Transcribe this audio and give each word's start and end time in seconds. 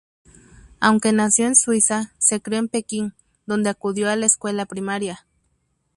Aunque 0.79 1.11
nació 1.11 1.45
en 1.45 1.55
Suiza, 1.55 2.11
se 2.17 2.41
crio 2.41 2.57
en 2.57 2.69
Pekín, 2.69 3.13
donde 3.45 3.69
acudió 3.69 4.09
a 4.09 4.15
la 4.15 4.25
escuela 4.25 4.65
primaria. 4.65 5.27